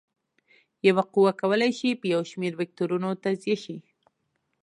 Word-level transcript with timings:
یوه 0.87 1.03
قوه 1.13 1.31
کولی 1.41 1.71
شي 1.79 1.89
په 1.99 2.05
یو 2.13 2.21
شمېر 2.31 2.53
وکتورونو 2.57 3.09
تجزیه 3.23 3.57
شي. 3.63 3.77